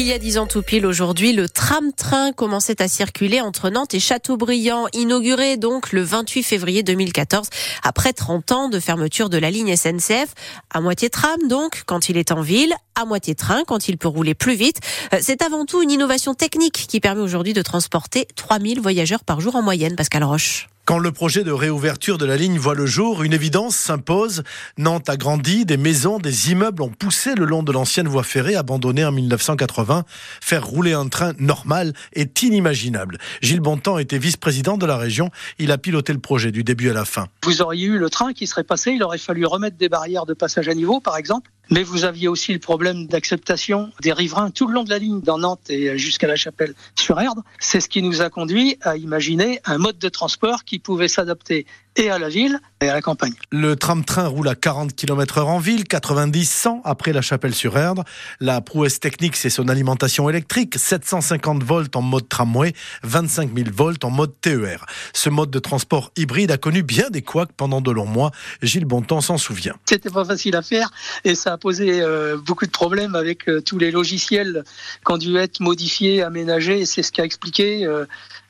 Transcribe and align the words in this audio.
Il 0.00 0.06
y 0.06 0.12
a 0.12 0.18
dix 0.20 0.38
ans 0.38 0.46
tout 0.46 0.62
pile 0.62 0.86
aujourd'hui, 0.86 1.32
le 1.32 1.48
tram-train 1.48 2.30
commençait 2.30 2.80
à 2.80 2.86
circuler 2.86 3.40
entre 3.40 3.68
Nantes 3.68 3.94
et 3.94 3.98
Châteaubriand, 3.98 4.86
inauguré 4.92 5.56
donc 5.56 5.90
le 5.90 6.02
28 6.02 6.44
février 6.44 6.84
2014, 6.84 7.48
après 7.82 8.12
30 8.12 8.52
ans 8.52 8.68
de 8.68 8.78
fermeture 8.78 9.28
de 9.28 9.38
la 9.38 9.50
ligne 9.50 9.74
SNCF, 9.74 10.34
à 10.70 10.80
moitié 10.80 11.10
tram 11.10 11.40
donc 11.48 11.82
quand 11.84 12.08
il 12.10 12.16
est 12.16 12.30
en 12.30 12.42
ville, 12.42 12.72
à 12.94 13.06
moitié 13.06 13.34
train 13.34 13.64
quand 13.66 13.88
il 13.88 13.98
peut 13.98 14.06
rouler 14.06 14.34
plus 14.34 14.54
vite. 14.54 14.78
Euh, 15.14 15.18
c'est 15.20 15.42
avant 15.42 15.64
tout 15.64 15.82
une 15.82 15.90
innovation 15.90 16.32
technique 16.32 16.86
qui 16.86 17.00
permet 17.00 17.22
aujourd'hui 17.22 17.52
de 17.52 17.62
transporter 17.62 18.28
3000 18.36 18.80
voyageurs 18.80 19.24
par 19.24 19.40
jour 19.40 19.56
en 19.56 19.62
moyenne, 19.62 19.96
Pascal 19.96 20.22
Roche. 20.22 20.68
Quand 20.88 20.98
le 20.98 21.12
projet 21.12 21.44
de 21.44 21.52
réouverture 21.52 22.16
de 22.16 22.24
la 22.24 22.38
ligne 22.38 22.56
voit 22.56 22.74
le 22.74 22.86
jour, 22.86 23.22
une 23.22 23.34
évidence 23.34 23.76
s'impose. 23.76 24.42
Nantes 24.78 25.10
a 25.10 25.18
grandi, 25.18 25.66
des 25.66 25.76
maisons, 25.76 26.18
des 26.18 26.50
immeubles 26.50 26.80
ont 26.80 26.88
poussé 26.88 27.34
le 27.34 27.44
long 27.44 27.62
de 27.62 27.70
l'ancienne 27.72 28.08
voie 28.08 28.22
ferrée 28.22 28.56
abandonnée 28.56 29.04
en 29.04 29.12
1980. 29.12 30.04
Faire 30.40 30.66
rouler 30.66 30.94
un 30.94 31.08
train 31.08 31.34
normal 31.38 31.92
est 32.14 32.40
inimaginable. 32.42 33.18
Gilles 33.42 33.60
Bontemps 33.60 33.98
était 33.98 34.16
vice-président 34.16 34.78
de 34.78 34.86
la 34.86 34.96
région. 34.96 35.28
Il 35.58 35.72
a 35.72 35.76
piloté 35.76 36.14
le 36.14 36.20
projet 36.20 36.52
du 36.52 36.64
début 36.64 36.88
à 36.88 36.94
la 36.94 37.04
fin. 37.04 37.26
Vous 37.44 37.60
auriez 37.60 37.88
eu 37.88 37.98
le 37.98 38.08
train 38.08 38.32
qui 38.32 38.46
serait 38.46 38.64
passé, 38.64 38.92
il 38.92 39.02
aurait 39.02 39.18
fallu 39.18 39.44
remettre 39.44 39.76
des 39.76 39.90
barrières 39.90 40.24
de 40.24 40.32
passage 40.32 40.68
à 40.68 40.74
niveau, 40.74 41.00
par 41.00 41.18
exemple. 41.18 41.50
Mais 41.70 41.82
vous 41.82 42.04
aviez 42.04 42.28
aussi 42.28 42.52
le 42.52 42.58
problème 42.58 43.06
d'acceptation 43.06 43.90
des 44.00 44.12
riverains 44.12 44.50
tout 44.50 44.66
le 44.66 44.74
long 44.74 44.84
de 44.84 44.90
la 44.90 44.98
ligne, 44.98 45.20
dans 45.20 45.38
Nantes 45.38 45.68
et 45.68 45.98
jusqu'à 45.98 46.26
la 46.26 46.36
chapelle 46.36 46.74
sur 46.94 47.20
Erdre. 47.20 47.42
C'est 47.58 47.80
ce 47.80 47.88
qui 47.88 48.02
nous 48.02 48.22
a 48.22 48.30
conduit 48.30 48.78
à 48.82 48.96
imaginer 48.96 49.60
un 49.64 49.78
mode 49.78 49.98
de 49.98 50.08
transport 50.08 50.64
qui 50.64 50.78
pouvait 50.78 51.08
s'adapter 51.08 51.66
et 51.98 52.10
à 52.10 52.18
la 52.18 52.28
ville 52.28 52.60
et 52.80 52.88
à 52.88 52.94
la 52.94 53.02
campagne. 53.02 53.34
Le 53.50 53.74
tram-train 53.74 54.28
roule 54.28 54.48
à 54.48 54.54
40 54.54 54.94
km 54.94 55.38
heure 55.38 55.48
en 55.48 55.58
ville, 55.58 55.84
90, 55.84 56.48
100 56.48 56.82
après 56.84 57.12
la 57.12 57.22
Chapelle-sur-Erdre. 57.22 58.04
La 58.40 58.60
prouesse 58.60 59.00
technique, 59.00 59.34
c'est 59.34 59.50
son 59.50 59.68
alimentation 59.68 60.30
électrique, 60.30 60.78
750 60.78 61.64
volts 61.64 61.96
en 61.96 62.02
mode 62.02 62.28
tramway, 62.28 62.72
25 63.02 63.50
000 63.54 63.68
volts 63.72 64.04
en 64.04 64.10
mode 64.10 64.32
TER. 64.40 64.86
Ce 65.12 65.28
mode 65.28 65.50
de 65.50 65.58
transport 65.58 66.12
hybride 66.16 66.52
a 66.52 66.56
connu 66.56 66.84
bien 66.84 67.10
des 67.10 67.22
couacs 67.22 67.52
pendant 67.56 67.80
de 67.80 67.90
longs 67.90 68.06
mois. 68.06 68.30
Gilles 68.62 68.84
Bontemps 68.84 69.20
s'en 69.20 69.36
souvient. 69.36 69.74
C'était 69.84 70.10
pas 70.10 70.24
facile 70.24 70.54
à 70.54 70.62
faire 70.62 70.90
et 71.24 71.34
ça 71.34 71.52
a 71.54 71.57
posé 71.58 72.00
euh, 72.00 72.36
beaucoup 72.36 72.66
de 72.66 72.70
problèmes 72.70 73.14
avec 73.14 73.48
euh, 73.48 73.60
tous 73.60 73.78
les 73.78 73.90
logiciels 73.90 74.64
qui 75.04 75.12
ont 75.12 75.18
dû 75.18 75.36
être 75.36 75.60
modifiés, 75.60 76.22
aménagés. 76.22 76.86
C'est 76.86 77.02
ce 77.02 77.12
qui 77.12 77.20
a 77.20 77.24
expliqué 77.24 77.84
euh, 77.84 78.06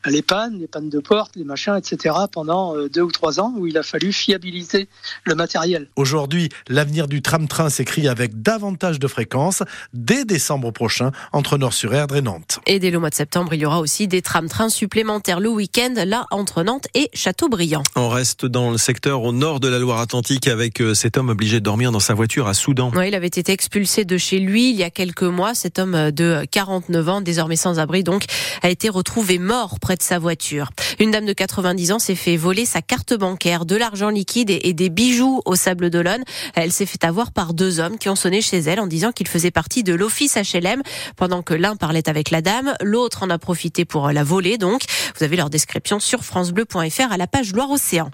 les 0.07 0.23
pannes, 0.23 0.59
les 0.59 0.67
pannes 0.67 0.89
de 0.89 1.01
porte, 1.01 1.37
les 1.37 1.45
machins, 1.45 1.77
etc. 1.77 2.15
pendant 2.31 2.75
deux 2.89 3.03
ou 3.03 3.11
trois 3.11 3.41
ans 3.41 3.53
où 3.57 3.67
il 3.67 3.77
a 3.77 3.83
fallu 3.83 4.13
fiabiliser 4.13 4.89
le 5.25 5.35
matériel. 5.35 5.89
Aujourd'hui, 5.97 6.49
l'avenir 6.69 7.09
du 7.09 7.23
tram-train 7.23 7.69
s'écrit 7.69 8.09
avec 8.09 8.43
davantage 8.43 8.99
de 8.99 9.09
fréquences 9.09 9.63
dès 9.93 10.25
décembre 10.25 10.71
prochain 10.71 11.11
entre 11.33 11.59
Nord-sur-Erdre 11.59 12.17
et 12.17 12.23
Nantes. 12.23 12.61
Et 12.67 12.79
dès 12.79 12.91
le 12.91 12.99
mois 12.99 13.11
de 13.11 13.15
septembre, 13.15 13.55
il 13.55 13.61
y 13.61 13.67
aura 13.67 13.81
aussi 13.81 14.09
des 14.09 14.23
tram-trains 14.23 14.69
supplémentaires 14.69 15.41
le 15.41 15.49
week-end, 15.49 15.95
là 16.07 16.27
entre 16.31 16.63
Nantes 16.63 16.87
et 16.95 17.11
Châteaubriand. 17.13 17.83
On 17.97 18.09
reste 18.09 18.47
dans 18.47 18.71
le 18.71 18.79
secteur 18.79 19.23
au 19.23 19.33
nord 19.33 19.61
de 19.61 19.69
la 19.69 19.79
Loire-Atlantique 19.79 20.49
avec 20.49 20.83
cet 20.95 21.17
homme 21.17 21.29
obligé 21.29 21.61
de 21.61 21.65
dormir 21.65 21.93
dans 21.93 22.01
sa 22.01 22.15
voiture 22.15 22.47
à 22.47 22.55
Soudan. 22.55 22.93
Oui, 22.95 23.09
il 23.09 23.15
avait 23.15 23.27
été 23.27 23.53
expulsé 23.53 24.05
de 24.05 24.17
chez 24.17 24.39
lui 24.39 24.71
il 24.71 24.77
y 24.77 24.85
a 24.85 24.91
quelques 24.91 25.23
mois. 25.23 25.55
Cet 25.55 25.79
homme 25.79 26.11
de 26.11 26.45
49 26.51 27.09
ans, 27.09 27.21
désormais 27.21 27.57
sans 27.57 27.79
abri, 27.79 28.05
donc, 28.05 28.25
a 28.63 28.71
été 28.71 28.89
retrouvé 28.89 29.39
mort 29.39 29.79
de 29.97 30.03
sa 30.03 30.19
voiture. 30.19 30.71
Une 30.99 31.11
dame 31.11 31.27
de 31.27 31.33
90 31.33 31.93
ans 31.93 31.99
s'est 31.99 32.15
fait 32.15 32.37
voler 32.37 32.65
sa 32.65 32.83
carte 32.83 33.15
bancaire, 33.15 33.65
de 33.65 33.77
l'argent 33.77 34.11
liquide 34.11 34.51
et 34.51 34.73
des 34.73 34.91
bijoux 34.91 35.43
au 35.45 35.55
Sable 35.55 35.91
d'Olonne. 35.91 36.25
Elle 36.55 36.73
s'est 36.73 36.87
fait 36.87 37.05
avoir 37.05 37.33
par 37.33 37.55
deux 37.55 37.81
hommes 37.81 37.99
qui 37.99 38.09
ont 38.09 38.17
sonné 38.17 38.41
chez 38.41 38.59
elle 38.59 38.81
en 38.81 38.87
disant 38.87 39.13
qu'ils 39.13 39.29
faisaient 39.29 39.51
partie 39.51 39.83
de 39.83 39.95
l'office 39.95 40.37
HLM. 40.37 40.83
Pendant 41.17 41.43
que 41.43 41.55
l'un 41.55 41.77
parlait 41.77 42.09
avec 42.09 42.31
la 42.31 42.43
dame, 42.43 42.75
l'autre 42.83 43.23
en 43.23 43.31
a 43.31 43.39
profité 43.39 43.85
pour 43.85 44.11
la 44.11 44.25
voler. 44.25 44.59
Donc, 44.59 44.83
vous 45.17 45.25
avez 45.25 45.37
leur 45.37 45.51
description 45.51 46.01
sur 46.01 46.25
francebleu.fr 46.25 47.13
à 47.13 47.17
la 47.17 47.27
page 47.27 47.53
Loire-Océan. 47.53 48.11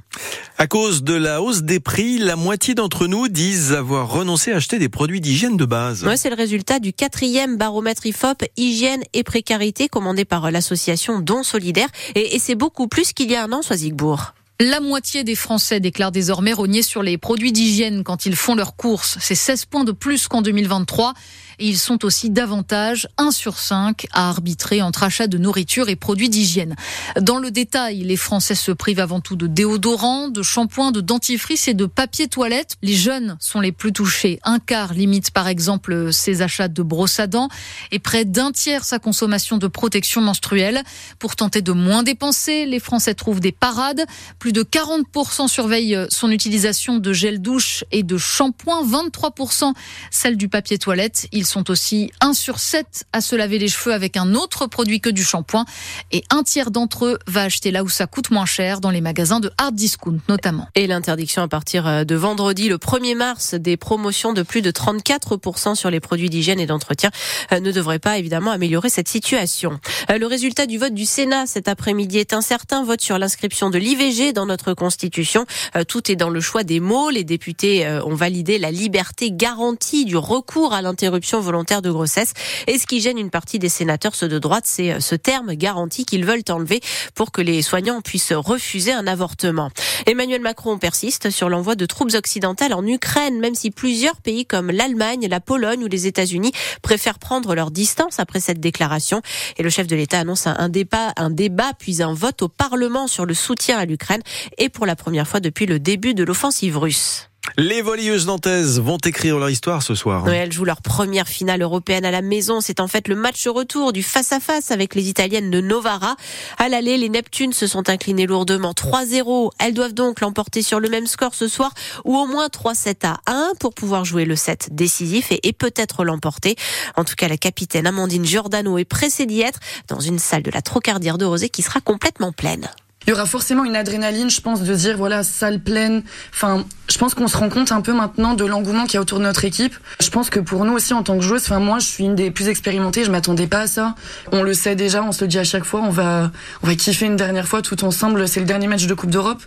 À 0.57 0.69
cause 0.69 1.03
de 1.03 1.15
la 1.15 1.43
hausse 1.43 1.63
des 1.63 1.81
prix, 1.81 2.19
la 2.19 2.37
moitié 2.37 2.77
d'entre 2.77 3.09
nous 3.09 3.27
disent 3.27 3.73
avoir 3.73 4.09
renoncé 4.09 4.53
à 4.53 4.57
acheter 4.57 4.79
des 4.79 4.89
produits 4.89 5.21
d'hygiène 5.21 5.57
de 5.57 5.65
base. 5.65 6.05
Ouais, 6.05 6.17
c'est 6.17 6.31
le 6.31 6.37
résultat 6.37 6.79
du 6.79 6.93
quatrième 6.93 7.57
baromètre 7.57 8.07
IFOP 8.07 8.45
Hygiène 8.57 9.03
et 9.15 9.25
précarité 9.25 9.89
commandé 9.89 10.25
par 10.25 10.49
l'association 10.53 11.19
Don 11.19 11.43
Solidaire. 11.43 11.89
Et, 12.15 12.37
et 12.37 12.39
c'est 12.39 12.55
beaucoup 12.55 12.87
plus 12.87 13.13
qu'il 13.13 13.33
y 13.33 13.35
a 13.35 13.43
un 13.43 13.53
an, 13.53 13.63
Soisigbourg. 13.63 14.33
La 14.61 14.79
moitié 14.79 15.25
des 15.25 15.35
Français 15.35 15.81
déclarent 15.81 16.13
désormais 16.13 16.53
rogner 16.53 16.83
sur 16.83 17.03
les 17.03 17.19
produits 17.19 17.51
d'hygiène 17.51 18.05
quand 18.05 18.25
ils 18.25 18.37
font 18.37 18.55
leurs 18.55 18.77
courses. 18.77 19.19
C'est 19.21 19.35
16 19.35 19.65
points 19.65 19.83
de 19.83 19.91
plus 19.91 20.29
qu'en 20.29 20.43
2023. 20.43 21.13
Et 21.59 21.69
ils 21.69 21.79
sont 21.79 22.05
aussi 22.05 22.31
davantage, 22.31 23.09
1 23.17 23.31
sur 23.31 23.59
5, 23.59 24.07
à 24.13 24.29
arbitrer 24.29 24.83
entre 24.83 25.03
achat 25.05 25.27
de 25.27 25.39
nourriture 25.39 25.89
et 25.89 25.97
produits 25.97 26.29
d'hygiène. 26.29 26.75
Dans 27.21 27.39
le 27.39 27.51
détail, 27.51 28.03
les 28.03 28.17
Français 28.17 28.55
se 28.55 28.73
privent 28.73 29.01
avant 29.01 29.21
tout 29.21 29.37
de 29.37 29.47
déodorants, 29.47 30.29
de 30.29 30.43
shampoings, 30.43 30.93
de 30.93 31.01
dentifrice 31.01 31.69
et 31.69 31.75
de 31.75 31.87
papier 31.87 32.29
toilette. 32.29 32.77
Les 32.83 32.95
jeunes 32.95 33.37
sont 33.41 33.61
les 33.61 33.73
plus 33.73 33.93
touchés. 33.93 34.41
Un 34.45 34.59
quart 34.59 34.95
limite 34.95 35.31
par 35.31 35.49
exemple 35.49 36.13
ses 36.13 36.43
achats 36.43 36.69
de 36.69 36.83
brosses 36.83 37.21
à 37.21 37.27
dents 37.27 37.49
et 37.93 37.99
près 37.99 38.25
d'un 38.25 38.53
tiers 38.53 38.85
sa 38.85 38.99
consommation 38.99 39.57
de 39.59 39.67
protection 39.67 40.21
menstruelle. 40.21 40.83
Pour 41.19 41.37
tenter 41.37 41.63
de 41.63 41.73
moins 41.73 42.03
dépenser, 42.03 42.67
les 42.67 42.81
Français 42.81 43.15
trouvent 43.15 43.41
des 43.41 43.53
parades. 43.53 44.05
Plus 44.45 44.53
de 44.53 44.63
40% 44.63 45.49
surveillent 45.49 45.99
son 46.11 46.31
utilisation 46.31 46.99
de 46.99 47.13
gel 47.15 47.41
douche 47.41 47.83
et 47.93 48.03
de 48.03 48.19
shampoing, 48.19 48.85
23% 48.85 49.73
celle 50.11 50.37
du 50.37 50.51
papier 50.51 50.77
toilette. 50.77 51.29
Ils 51.33 51.47
sont 51.47 51.71
aussi 51.71 52.13
1 52.21 52.35
sur 52.35 52.59
7 52.59 53.07
à 53.15 53.23
se 53.23 53.37
laver 53.37 53.59
les 53.59 53.69
cheveux 53.69 53.95
avec 53.95 54.19
un 54.19 54.35
autre 54.35 54.67
produit 54.67 55.01
que 55.01 55.09
du 55.09 55.25
shampoing. 55.25 55.65
Et 56.13 56.25
un 56.29 56.43
tiers 56.43 56.71
d'entre 56.71 57.07
eux 57.07 57.19
va 57.27 57.45
acheter 57.45 57.71
là 57.71 57.85
où 57.85 57.89
ça 57.89 58.07
coûte 58.07 58.31
moins 58.31 58.45
cher, 58.45 58.83
dans 58.83 58.91
les 58.91 59.01
magasins 59.01 59.41
de 59.41 59.51
hard 59.57 59.75
discount 59.75 60.19
notamment. 60.29 60.69
Et 60.75 60.87
l'interdiction 60.87 61.41
à 61.41 61.49
partir 61.49 61.87
euh, 61.87 62.05
de 62.05 62.15
vendredi, 62.15 62.69
le 62.69 62.77
1er 62.77 63.17
mars, 63.17 63.55
des 63.55 63.79
promotions 63.79 64.35
de 64.35 64.43
plus 64.43 64.61
de 64.61 64.71
34% 64.71 65.75
sur 65.75 65.89
les 65.89 66.01
produits 66.01 66.29
d'hygiène 66.29 66.61
et 66.61 66.67
d'entretien 66.67 67.11
euh, 67.53 67.61
ne 67.61 67.73
devrait 67.73 67.99
pas 67.99 68.19
évidemment 68.19 68.51
améliorer 68.51 68.91
cette 68.91 69.09
situation. 69.09 69.81
Euh, 70.11 70.19
le 70.19 70.27
résultat 70.27 70.67
du 70.67 70.77
vote 70.77 70.93
du 70.93 71.07
Sénat 71.07 71.47
cet 71.47 71.67
après-midi 71.67 72.19
est 72.19 72.35
incertain. 72.35 72.85
Vote 72.85 73.01
sur 73.01 73.19
l'inscription 73.19 73.71
de 73.71 73.79
l'IVG 73.79 74.34
dans 74.35 74.47
notre 74.47 74.75
Constitution. 74.75 75.47
Tout 75.89 76.11
est 76.11 76.17
dans 76.17 76.31
le 76.31 76.41
choix 76.41 76.65
des 76.65 76.81
mots. 76.81 77.11
Les 77.11 77.25
députés 77.25 77.89
ont 78.05 78.15
validé 78.15 78.59
la 78.59 78.71
liberté 78.71 79.31
garantie 79.31 80.05
du 80.05 80.17
recours 80.17 80.75
à 80.75 80.83
l'interruption 80.83 81.41
volontaire 81.41 81.83
de 81.83 81.91
grossesse. 81.91 82.33
Et 82.67 82.79
ce 82.79 82.87
qui 82.87 83.01
gêne 83.01 83.19
une 83.19 83.31
partie 83.31 83.59
des 83.59 83.69
sénateurs, 83.69 84.15
ceux 84.15 84.29
de 84.29 84.39
droite, 84.39 84.65
c'est 84.67 84.93
euh, 84.93 85.01
ce 85.01 85.15
terme 85.15 85.55
garanti 85.55 86.05
qu'ils 86.05 86.25
veulent 86.25 86.43
enlever 86.49 86.81
pour 87.15 87.33
que 87.33 87.41
les 87.41 87.63
soignants 87.63 88.01
puissent 88.01 88.33
refuser 88.33 88.93
un 88.93 89.07
avortement. 89.07 89.71
Emmanuel 90.07 90.41
Macron 90.41 90.79
persiste 90.79 91.31
sur 91.31 91.49
l'envoi 91.49 91.75
de 91.75 91.87
troupes 91.87 92.15
occidentales 92.15 92.75
en 92.75 92.87
Ukraine, 92.87 93.39
même 93.39 93.55
si 93.55 93.71
plusieurs 93.71 94.17
pays 94.17 94.47
comme 94.47 94.71
l'Allemagne, 94.71 95.27
la 95.29 95.41
Pologne 95.41 95.85
ou 95.85 95.87
les 95.87 96.07
États-Unis 96.07 96.53
préfèrent 96.83 97.19
prendre 97.19 97.55
leur 97.55 97.71
distance 97.71 98.19
après 98.19 98.41
cette 98.41 98.61
déclaration. 98.61 99.23
Et 99.57 99.63
le 99.63 99.71
chef 99.71 99.87
de 99.87 99.97
l'État 99.97 100.21
annonce 100.21 100.47
un 100.47 100.69
débat, 100.69 101.13
un 101.17 101.31
débat 101.31 101.73
puis 101.79 102.03
un 102.03 102.13
vote 102.13 102.43
au 102.43 102.49
Parlement 102.49 103.07
sur 103.07 103.27
le 103.27 103.35
soutien 103.35 103.79
à 103.79 103.85
l'Ukraine 103.85 104.23
et 104.59 104.69
pour 104.69 104.87
la 104.87 104.97
première 104.97 105.29
fois 105.29 105.41
depuis 105.41 105.67
le 105.67 105.79
début 105.79 106.15
de 106.15 106.25
l'offensive 106.25 106.79
russe. 106.79 107.29
Les 107.57 107.83
volleyeuses 107.83 108.27
nantaises 108.27 108.81
vont 108.81 108.97
écrire 108.97 109.39
leur 109.39 109.49
histoire 109.49 109.83
ce 109.83 109.95
soir. 109.95 110.29
elles 110.29 110.51
jouent 110.51 110.65
leur 110.65 110.83
première 110.83 111.29
finale 111.29 111.63
européenne 111.63 112.05
à 112.05 112.11
la 112.11 112.23
maison. 112.23 112.61
C'est 112.61 112.81
en 112.81 112.89
fait 112.89 113.07
le 113.07 113.15
match 113.15 113.47
retour 113.47 113.93
du 113.93 114.03
face-à-face 114.03 114.73
avec 114.73 114.97
les 114.97 115.09
Italiennes 115.09 115.51
de 115.51 115.61
Novara. 115.61 116.17
À 116.59 116.69
l'aller, 116.69 116.97
les 116.97 117.09
Neptunes 117.09 117.53
se 117.53 117.69
sont 117.69 117.89
inclinées 117.89 118.27
lourdement 118.27 118.73
3-0. 118.73 119.53
Elles 119.61 119.75
doivent 119.75 119.95
donc 119.95 120.21
l'emporter 120.21 120.63
sur 120.63 120.81
le 120.81 120.89
même 120.89 121.07
score 121.07 121.35
ce 121.35 121.47
soir 121.47 121.73
ou 122.05 122.17
au 122.17 122.27
moins 122.27 122.49
3-7 122.49 123.07
à 123.07 123.21
1 123.27 123.53
pour 123.61 123.73
pouvoir 123.73 124.05
jouer 124.05 124.25
le 124.25 124.37
set 124.37 124.71
décisif 124.73 125.29
et, 125.31 125.53
peut-être 125.53 126.05
l'emporter. 126.05 126.57
En 126.97 127.05
tout 127.05 127.15
cas, 127.15 127.29
la 127.29 127.37
capitaine 127.37 127.87
Amandine 127.87 128.25
Giordano 128.25 128.79
est 128.79 128.85
pressée 128.85 129.27
d'y 129.27 129.43
être 129.43 129.61
dans 129.87 130.01
une 130.01 130.19
salle 130.19 130.43
de 130.43 130.51
la 130.51 130.63
Trocardière 130.63 131.19
de 131.19 131.25
Rosé 131.25 131.51
qui 131.51 131.63
sera 131.63 131.81
complètement 131.81 132.33
pleine 132.33 132.69
il 133.07 133.11
y 133.11 133.13
aura 133.13 133.27
forcément 133.27 133.65
une 133.65 133.77
adrénaline, 133.77 134.31
je 134.31 134.41
pense, 134.41 134.63
de 134.63 134.75
dire 134.75 134.97
voilà 134.97 135.23
salle 135.23 135.61
pleine. 135.61 136.03
Enfin, 136.33 136.65
je 136.91 136.99
pense 136.99 137.15
qu'on 137.15 137.29
se 137.29 137.37
rend 137.37 137.49
compte 137.49 137.73
un 137.73 137.81
peu 137.81 137.93
maintenant 137.93 138.35
de 138.35 138.45
l'engouement 138.45 138.85
qu'il 138.85 138.95
y 138.95 138.97
a 138.99 139.01
autour 139.01 139.19
de 139.19 139.25
notre 139.25 139.45
équipe. 139.45 139.75
Je 140.01 140.09
pense 140.11 140.31
que 140.31 140.41
pour 140.41 140.65
nous 140.65 140.73
aussi 140.73 140.95
en 140.95 141.03
tant 141.03 141.17
que 141.19 141.23
joueuse, 141.23 141.43
enfin 141.43 141.59
moi 141.59 141.79
je 141.79 141.87
suis 141.87 142.05
une 142.05 142.15
des 142.15 142.31
plus 142.31 142.49
expérimentées, 142.49 143.05
je 143.05 143.11
m'attendais 143.11 143.47
pas 143.47 143.61
à 143.61 143.67
ça. 143.67 143.95
On 144.33 144.43
le 144.43 144.55
sait 144.55 144.75
déjà, 144.75 145.03
on 145.03 145.13
se 145.13 145.25
le 145.25 145.29
dit 145.29 145.39
à 145.39 145.45
chaque 145.45 145.65
fois, 145.65 145.81
on 145.81 145.91
va 145.91 146.31
on 146.63 146.67
va 146.67 146.75
kiffer 146.75 147.07
une 147.07 147.17
dernière 147.17 147.47
fois 147.49 147.63
tout 147.63 147.85
ensemble. 147.85 148.27
C'est 148.29 148.41
le 148.41 148.47
dernier 148.47 148.67
match 148.67 148.87
de 148.87 148.95
Coupe 148.95 149.11
d'Europe. 149.11 149.43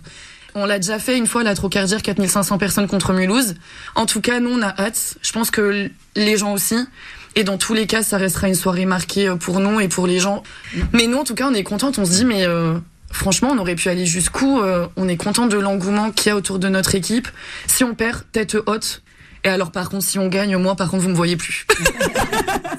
On 0.56 0.66
l'a 0.66 0.80
déjà 0.80 0.98
fait 0.98 1.18
une 1.18 1.28
fois, 1.28 1.44
la 1.44 1.54
Trocardière, 1.54 2.02
4500 2.02 2.58
personnes 2.58 2.88
contre 2.88 3.14
Mulhouse. 3.14 3.56
En 3.94 4.08
tout 4.08 4.22
cas, 4.22 4.40
nous, 4.40 4.50
on 4.50 4.62
a 4.64 4.74
hâte. 4.82 5.18
Je 5.22 5.32
pense 5.32 5.52
que 5.52 5.92
les 6.16 6.38
gens 6.38 6.54
aussi. 6.54 6.78
Et 7.36 7.44
dans 7.44 7.60
tous 7.60 7.76
les 7.76 7.86
cas, 7.86 8.02
ça 8.02 8.18
restera 8.18 8.48
une 8.48 8.56
soirée 8.56 8.86
marquée 8.86 9.32
pour 9.40 9.60
nous 9.60 9.80
et 9.80 9.88
pour 9.88 10.08
les 10.08 10.20
gens. 10.20 10.42
Mais 10.94 11.06
nous, 11.06 11.18
en 11.18 11.24
tout 11.24 11.36
cas, 11.36 11.48
on 11.48 11.54
est 11.54 11.64
contente. 11.64 12.00
On 12.00 12.06
se 12.06 12.12
dit, 12.12 12.26
mais 12.26 12.48
euh, 12.48 12.80
franchement, 13.12 13.50
on 13.52 13.58
aurait 13.58 13.76
pu 13.76 13.90
aller 13.90 14.06
jusqu'où. 14.06 14.62
Euh, 14.62 14.88
on 14.96 15.08
est 15.08 15.18
content 15.18 15.48
de 15.48 15.58
l'engouement 15.58 16.12
qu'il 16.12 16.30
y 16.30 16.34
a 16.34 16.36
autour 16.36 16.60
de 16.60 16.68
notre 16.70 16.96
équipe. 16.96 17.28
Si 17.68 17.84
on 17.84 17.96
perd, 17.96 18.24
tête 18.32 18.58
haute. 18.66 19.02
Et 19.44 19.50
alors, 19.50 19.72
par 19.72 19.90
contre, 19.90 20.04
si 20.04 20.20
on 20.20 20.28
gagne, 20.28 20.56
moi, 20.58 20.76
par 20.76 20.90
contre, 20.90 21.04
vous 21.04 21.10
me 21.10 21.16
voyez 21.16 21.38
plus. 21.38 21.66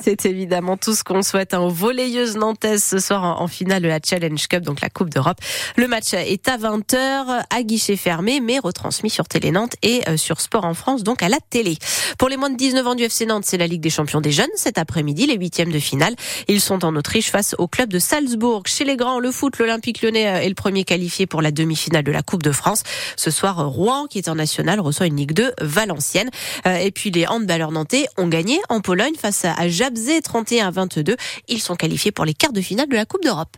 C'est 0.03 0.27
évidemment 0.27 0.77
tout 0.77 0.95
ce 0.95 1.05
qu'on 1.05 1.23
souhaite 1.23 1.55
hein, 1.55 1.61
aux 1.61 1.71
volleyeuses 1.71 2.37
nantaises 2.37 2.85
ce 2.85 2.99
soir 2.99 3.41
en, 3.41 3.49
finale 3.49 3.83
de 3.83 3.89
la 3.89 3.99
Challenge 4.05 4.47
Cup, 4.47 4.63
donc 4.63 4.81
la 4.81 4.91
Coupe 4.91 5.11
d'Europe. 5.11 5.39
Le 5.77 5.89
match 5.89 6.15
est 6.15 6.49
à 6.49 6.57
20h, 6.57 7.45
à 7.51 7.63
guichet 7.63 7.97
fermé, 7.97 8.41
mais 8.41 8.59
retransmis 8.59 9.11
sur 9.11 9.27
Télé 9.27 9.51
Nantes 9.51 9.75
et 9.83 10.03
euh, 10.09 10.17
sur 10.17 10.41
Sport 10.41 10.65
en 10.65 10.75
France, 10.75 11.03
donc 11.03 11.23
à 11.23 11.29
la 11.29 11.39
télé. 11.51 11.79
Pour 12.19 12.29
les 12.29 12.37
moins 12.37 12.51
de 12.51 12.57
19 12.57 12.87
ans 12.87 12.95
du 12.95 13.05
FC 13.05 13.27
Nantes, 13.27 13.45
c'est 13.47 13.59
la 13.59 13.67
Ligue 13.67 13.81
des 13.81 13.91
champions 13.91 14.21
des 14.21 14.33
jeunes 14.33 14.49
cet 14.57 14.79
après-midi, 14.79 15.27
les 15.27 15.37
huitièmes 15.37 15.73
de 15.73 15.79
finale. 15.79 16.15
Ils 16.49 16.61
sont 16.61 16.85
en 16.85 16.95
Autriche 16.97 17.31
face 17.31 17.55
au 17.59 17.69
club 17.69 17.91
de 17.91 17.99
Salzbourg. 17.99 18.63
Chez 18.67 18.85
les 18.85 18.97
grands, 18.97 19.19
le 19.19 19.31
foot, 19.31 19.59
l'Olympique 19.59 20.03
lyonnais 20.03 20.29
euh, 20.29 20.41
est 20.41 20.49
le 20.49 20.55
premier 20.55 20.85
qualifié 20.85 21.27
pour 21.27 21.43
la 21.43 21.51
demi-finale 21.51 22.05
de 22.05 22.13
la 22.13 22.23
Coupe 22.23 22.43
de 22.43 22.53
France. 22.53 22.83
Ce 23.17 23.31
soir, 23.31 23.67
Rouen, 23.69 24.07
qui 24.07 24.19
est 24.19 24.29
en 24.29 24.35
national, 24.35 24.81
reçoit 24.81 25.07
une 25.07 25.17
Ligue 25.17 25.33
2 25.33 25.53
Valencienne. 25.61 26.31
Euh, 26.67 26.77
et 26.77 26.91
puis 26.91 27.11
les 27.11 27.27
handballeurs 27.27 27.73
nantais 27.73 28.07
ont 28.17 28.29
gagné 28.29 28.59
en 28.69 28.81
Pologne 28.81 29.15
face 29.19 29.45
à 29.45 29.69
Jabzé 29.69 30.21
31 30.21 30.69
à 30.69 30.71
22. 30.71 31.17
Ils 31.49 31.61
sont 31.61 31.77
qualifiés 31.77 32.13
pour 32.13 32.25
les 32.25 32.35
quarts 32.35 32.53
de 32.53 32.61
finale 32.61 32.89
de 32.89 32.97
la 32.97 33.05
Coupe 33.05 33.23
d'Europe. 33.23 33.57